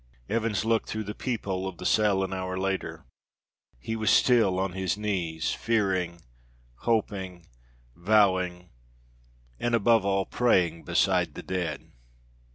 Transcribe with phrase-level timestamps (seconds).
[0.27, 3.05] Evans looked through the peep hole of the cell an hour later.
[3.77, 6.21] He was still on his knees fearing,
[6.77, 7.45] hoping,
[7.95, 8.71] vowing,
[9.59, 11.91] and, above all, praying beside the dead.